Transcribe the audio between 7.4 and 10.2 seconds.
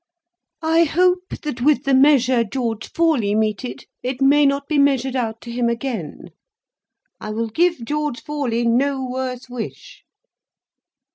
give George Forley no worse wish."